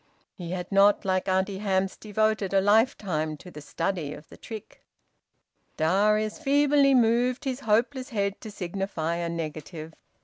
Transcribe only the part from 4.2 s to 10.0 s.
the trick. Darius feebly moved his hopeless head to signify a negative.